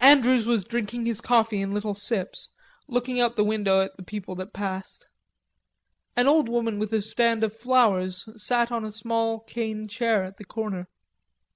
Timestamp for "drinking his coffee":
0.64-1.60